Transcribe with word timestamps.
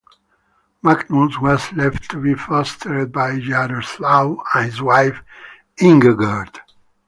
Magnus 0.81 1.37
was 1.37 1.71
left 1.73 2.09
to 2.09 2.19
be 2.19 2.33
fostered 2.33 3.11
by 3.11 3.33
Yaroslav 3.33 4.35
and 4.55 4.65
his 4.65 4.81
wife 4.81 5.21
Ingegerd. 5.79 6.57